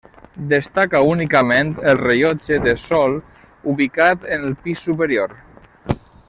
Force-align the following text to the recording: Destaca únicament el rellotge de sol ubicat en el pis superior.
Destaca 0.51 1.01
únicament 1.09 1.69
el 1.93 1.99
rellotge 1.99 2.59
de 2.63 2.73
sol 2.87 3.15
ubicat 3.75 4.27
en 4.37 4.49
el 4.49 4.57
pis 4.65 4.83
superior. 4.89 5.37